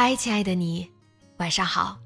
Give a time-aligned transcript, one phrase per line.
[0.00, 0.88] 嗨，亲爱的你，
[1.38, 1.98] 晚上好。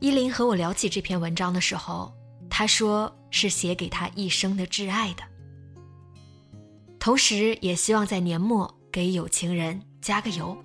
[0.00, 2.10] 依林和我聊起这篇文章的时候，
[2.48, 5.22] 他说是写给他一生的挚爱的，
[6.98, 10.56] 同时也希望在年末给有情人加个油。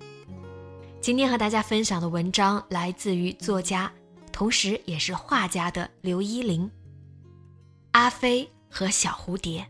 [1.02, 3.92] 今天和大家分享的文章来自于作家，
[4.32, 6.62] 同时也是画家的刘依林，
[7.90, 9.68] 《阿飞和小蝴蝶》。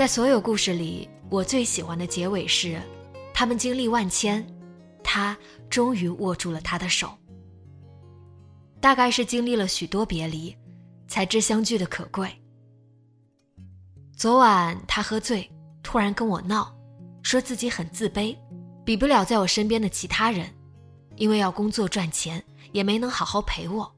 [0.00, 2.80] 在所有故事里，我最喜欢的结尾是，
[3.34, 4.42] 他们经历万千，
[5.04, 5.36] 他
[5.68, 7.12] 终于握住了他的手。
[8.80, 10.56] 大概是经历了许多别离，
[11.06, 12.30] 才知相聚的可贵。
[14.16, 15.46] 昨晚他喝醉，
[15.82, 16.74] 突然跟我闹，
[17.22, 18.34] 说自己很自卑，
[18.86, 20.48] 比不了在我身边的其他人，
[21.16, 22.42] 因为要工作赚钱，
[22.72, 23.94] 也没能好好陪我。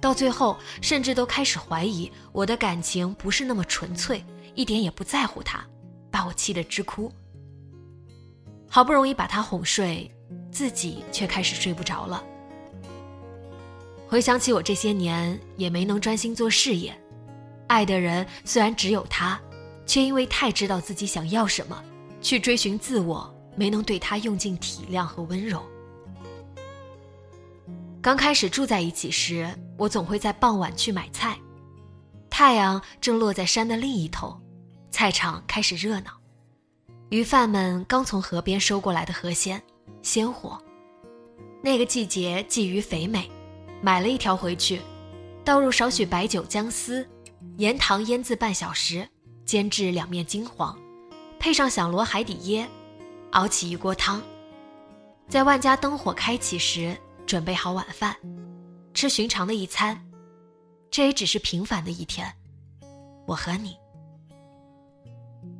[0.00, 4.24] 到最后，甚至都开始怀疑我的感情不是那么纯粹。
[4.58, 5.64] 一点也不在乎他，
[6.10, 7.12] 把我气得直哭。
[8.68, 10.12] 好不容易把他哄睡，
[10.50, 12.24] 自己却开始睡不着了。
[14.08, 16.92] 回想起我这些年也没能专心做事业，
[17.68, 19.40] 爱的人虽然只有他，
[19.86, 21.80] 却因为太知道自己想要什么，
[22.20, 25.62] 去追寻自我，没能对他用尽体谅和温柔。
[28.02, 31.38] 刚开始住在一起时，我总会在傍晚去买菜，
[32.28, 34.36] 太阳正落在山的另一头。
[34.90, 36.10] 菜场开始热闹，
[37.10, 39.62] 鱼贩们刚从河边收过来的河鲜，
[40.02, 40.60] 鲜活。
[41.62, 43.30] 那个季节鲫鱼肥美，
[43.82, 44.80] 买了一条回去，
[45.44, 47.06] 倒入少许白酒、姜丝，
[47.58, 49.06] 盐糖腌渍半小时，
[49.44, 50.76] 煎至两面金黄，
[51.38, 52.66] 配上响螺海底椰，
[53.32, 54.22] 熬起一锅汤。
[55.28, 58.16] 在万家灯火开启时，准备好晚饭，
[58.94, 60.02] 吃寻常的一餐。
[60.90, 62.32] 这也只是平凡的一天，
[63.26, 63.76] 我和你。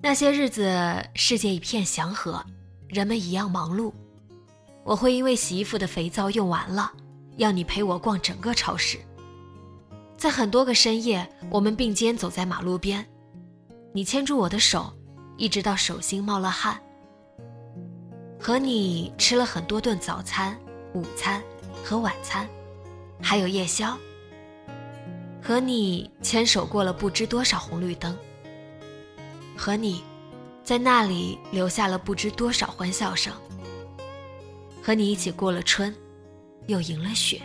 [0.01, 2.45] 那些日子，世界一片祥和，
[2.89, 3.93] 人们一样忙碌。
[4.85, 6.93] 我会因为洗衣服的肥皂用完了，
[7.37, 8.97] 要你陪我逛整个超市。
[10.17, 13.05] 在很多个深夜，我们并肩走在马路边，
[13.93, 14.93] 你牵住我的手，
[15.37, 16.81] 一直到手心冒了汗。
[18.39, 20.57] 和你吃了很多顿早餐、
[20.95, 21.43] 午餐
[21.85, 22.49] 和晚餐，
[23.21, 23.99] 还有夜宵。
[25.43, 28.17] 和你牵手过了不知多少红绿灯。
[29.59, 30.05] 和你，
[30.63, 33.33] 在那里留下了不知多少欢笑声。
[34.81, 35.93] 和你一起过了春，
[36.69, 37.43] 又迎了雪。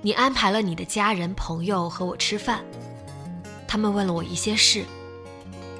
[0.00, 2.64] 你安排了你的家人朋友和我吃饭，
[3.68, 4.82] 他们问了我一些事，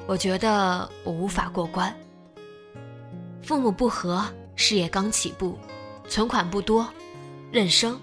[0.05, 1.93] 我觉得我无法过关。
[3.41, 4.23] 父母不和，
[4.55, 5.57] 事业刚起步，
[6.07, 6.87] 存款不多，
[7.51, 7.99] 认生，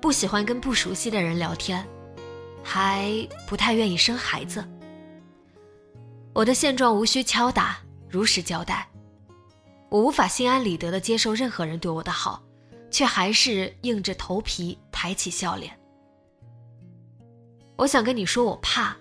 [0.00, 1.84] 不喜欢跟不熟悉的人聊天，
[2.62, 4.64] 还不太愿意生孩子。
[6.34, 7.78] 我的现状无需敲打，
[8.08, 8.88] 如实交代。
[9.88, 12.42] 我无法心安理得地接受任何人对我的好，
[12.90, 15.78] 却还是硬着头皮抬起笑脸。
[17.76, 18.96] 我想跟你说，我怕，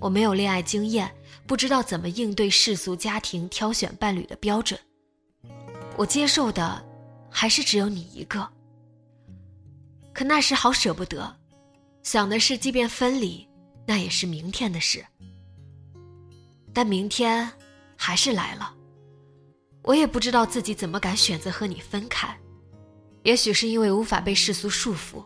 [0.00, 1.14] 我没有恋爱经验，
[1.46, 4.80] 不知道怎么应对世俗家庭挑选伴侣的标准。
[5.98, 6.82] 我接受的，
[7.30, 8.48] 还是只有你一个。
[10.14, 11.36] 可那时好舍不得，
[12.02, 13.46] 想的是，即便分离，
[13.86, 15.04] 那也是明天的事。
[16.72, 17.50] 但明天
[17.96, 18.74] 还是来了，
[19.82, 22.34] 我也不知道自己怎么敢选择和你分开。
[23.22, 25.24] 也许是因为无法被世俗束缚，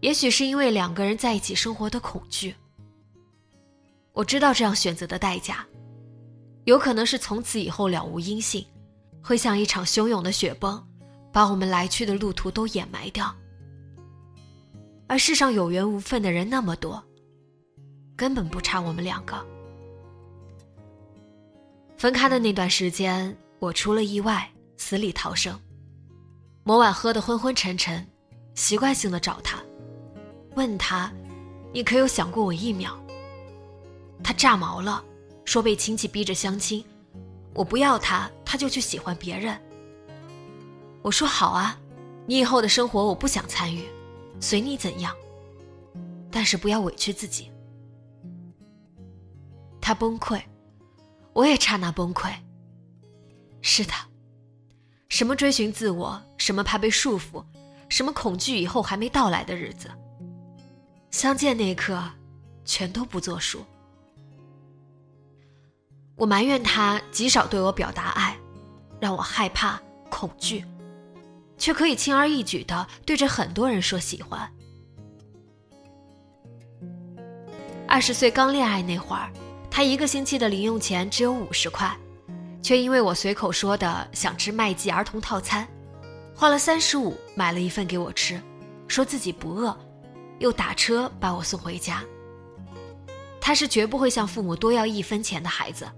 [0.00, 2.54] 也许是因为两个人在一起生活的恐惧。
[4.12, 5.64] 我知道这样选择的代价，
[6.64, 8.66] 有可能是从此以后了无音信，
[9.22, 10.84] 会像一场汹涌的雪崩，
[11.32, 13.32] 把我们来去的路途都掩埋掉。
[15.06, 17.02] 而世上有缘无分的人那么多，
[18.16, 19.46] 根本不差我们两个。
[22.00, 25.60] 分开的那段时间，我出了意外，死里逃生。
[26.64, 28.08] 某晚喝得昏昏沉沉，
[28.54, 29.58] 习惯性的找他，
[30.56, 31.12] 问他
[31.74, 32.98] ：“你可有想过我一秒？”
[34.24, 35.04] 他炸毛了，
[35.44, 36.82] 说被亲戚逼着相亲，
[37.52, 39.60] 我不要他，他就去喜欢别人。
[41.02, 41.78] 我说好啊，
[42.24, 43.84] 你以后的生活我不想参与。
[44.40, 45.14] 随你怎样，
[46.30, 47.50] 但是不要委屈自己。
[49.82, 50.40] 他崩溃，
[51.32, 52.32] 我也刹那崩溃。
[53.62, 53.92] 是的，
[55.08, 57.44] 什么追寻自我，什么怕被束缚，
[57.88, 59.90] 什么恐惧以后还没到来的日子，
[61.10, 62.02] 相见那一刻，
[62.64, 63.64] 全都不作数。
[66.16, 68.36] 我埋怨他极少对我表达爱，
[69.00, 69.80] 让我害怕
[70.10, 70.64] 恐惧。
[71.58, 74.50] 却可以轻而易举的对着很多人说喜欢。
[77.86, 79.30] 二十岁刚恋爱那会儿，
[79.70, 81.96] 他一个星期的零用钱只有五十块，
[82.60, 85.66] 却因为我随口说的想吃麦记儿童套餐，
[86.34, 88.40] 花了三十五买了一份给我吃，
[88.88, 89.74] 说自己不饿，
[90.40, 92.02] 又打车把我送回家。
[93.40, 95.88] 他是绝不会向父母多要一分钱的孩子，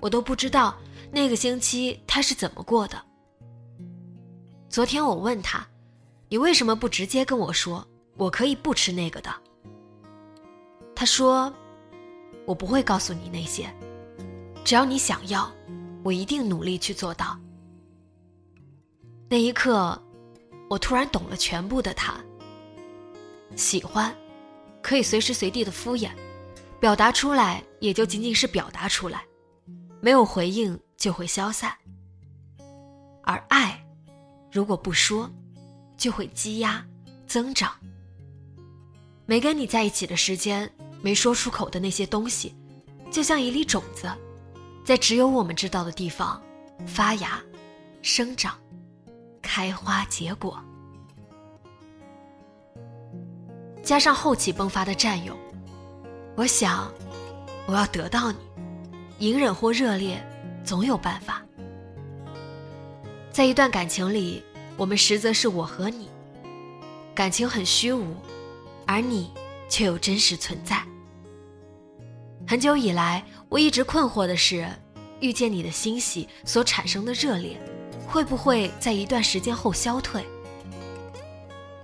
[0.00, 0.74] 我都不知道
[1.12, 3.00] 那个星期他是怎么过的。
[4.68, 5.64] 昨天我问他
[6.28, 9.30] ：“你为什么不直接跟我说，我可以不吃那个的？”
[10.94, 11.54] 他说
[12.46, 13.68] ：“我不会告诉你那些，
[14.64, 15.52] 只要你想要，
[16.02, 17.38] 我一定努力去做到。”
[19.28, 20.00] 那一刻，
[20.70, 22.14] 我突然懂了全部的他。
[23.56, 24.14] 喜欢，
[24.80, 26.10] 可以随时随地的敷衍，
[26.78, 29.24] 表达出来也就仅仅是表达出来，
[30.00, 31.72] 没有回应就会消散，
[33.22, 33.84] 而爱。
[34.52, 35.28] 如果不说，
[35.96, 36.86] 就会积压、
[37.26, 37.72] 增长。
[39.26, 40.70] 没跟你在一起的时间，
[41.06, 42.52] 没说出口的那些东西，
[43.12, 44.10] 就像一粒种子，
[44.84, 46.42] 在只有我们知道的地方
[46.84, 47.40] 发芽、
[48.02, 48.58] 生长、
[49.40, 50.60] 开花结果。
[53.84, 55.38] 加上后期迸发的占有，
[56.34, 56.92] 我想，
[57.68, 58.38] 我要得到你，
[59.20, 60.20] 隐忍或热烈，
[60.64, 61.40] 总有办法。
[63.30, 64.42] 在一段感情里，
[64.76, 66.08] 我们实则是我和你，
[67.14, 68.16] 感情很虚无，
[68.84, 69.32] 而你
[69.68, 70.84] 却有真实存在。
[72.48, 74.68] 很久以来，我一直困惑的是，
[75.18, 77.60] 遇见你的欣喜所产生的热烈，
[78.06, 80.24] 会不会在一段时间后消退？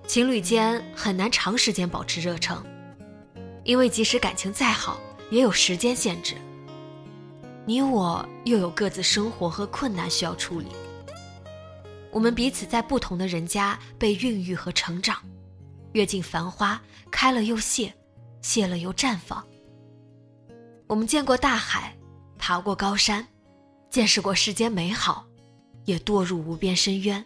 [0.07, 2.65] 情侣间很难长时间保持热诚，
[3.65, 5.01] 因为即使感情再好，
[5.33, 6.37] 也有时间限制。
[7.67, 10.69] 你我又有各自生活和困难需要处理。
[12.13, 15.19] 我们彼此在不同的人家被孕育和成长，
[15.93, 16.81] 阅尽繁花，
[17.11, 17.93] 开了又谢，
[18.43, 19.45] 谢了又绽放。
[20.93, 21.97] 我们见过大海，
[22.39, 23.27] 爬过高山，
[23.89, 25.25] 见识过世间美好，
[25.87, 27.25] 也堕入无边深渊。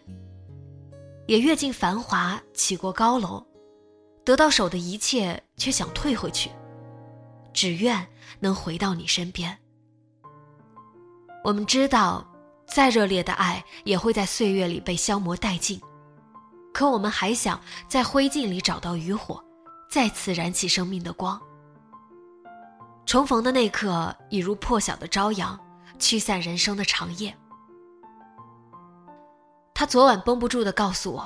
[1.25, 3.45] 也阅尽繁华，起过高楼，
[4.23, 6.49] 得到手的一切，却想退回去，
[7.51, 8.07] 只愿
[8.39, 9.57] 能回到你身边。
[11.43, 12.25] 我们知道。
[12.73, 15.81] 再热烈的爱也会在岁月里被消磨殆尽，
[16.73, 17.59] 可我们还想
[17.89, 19.43] 在灰烬里找到余火，
[19.89, 21.41] 再次燃起生命的光。
[23.07, 25.57] 重逢的那刻，已如破晓的朝阳，
[25.97, 27.35] 驱散人生的长夜。
[29.73, 31.25] 他昨晚绷不住的告诉我：“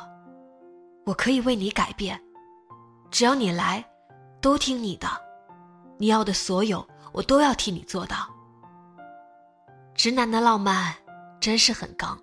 [1.07, 2.21] 我可以为你改变，
[3.09, 3.83] 只要你来，
[4.39, 5.07] 都听你的，
[5.97, 8.29] 你要的所有，我都要替你做到。”
[9.95, 10.95] 直男的浪漫。
[11.39, 12.15] 真是很刚。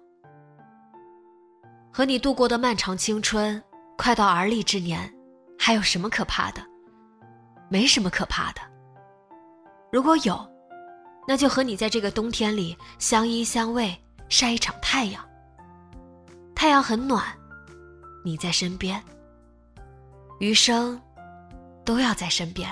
[1.93, 3.61] 和你度过的漫长青春，
[3.97, 5.13] 快到而立之年，
[5.59, 6.63] 还有什么可怕的？
[7.69, 8.61] 没什么可怕的。
[9.91, 10.39] 如果有，
[11.27, 13.97] 那就和你在这个冬天里相依相偎，
[14.29, 15.25] 晒一场太阳。
[16.55, 17.25] 太阳很暖，
[18.25, 19.03] 你在身边，
[20.41, 21.01] 余生
[21.85, 22.69] 都要在身边。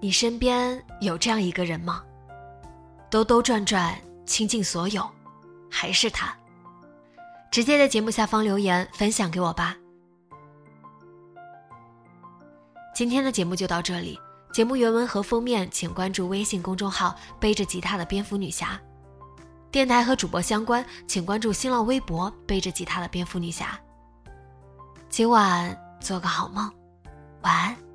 [0.00, 2.02] 你身边有这样一个人吗？
[3.10, 5.08] 兜兜转转，倾尽所有，
[5.70, 6.36] 还是他？
[7.50, 9.76] 直接在节目下方留言分享给我吧。
[12.94, 14.18] 今天的节目就到这里。
[14.52, 18.80] 节目原文和封面，请关注微信公众号“背着吉他的蝙蝠女侠”。
[19.70, 23.78] 电台和主播相关，请关注新浪微博“背着吉他的蝙蝠女侠”。
[25.10, 26.72] 今晚做个好梦，
[27.42, 27.85] 晚安。